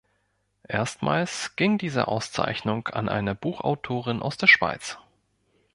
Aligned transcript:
Erstmals 0.67 1.55
ging 1.57 1.77
diese 1.77 2.07
Auszeichnung 2.07 2.87
an 2.87 3.07
eine 3.07 3.35
Buchautorin 3.35 4.23
aus 4.23 4.35
der 4.35 4.47
Schweiz. 4.47 4.97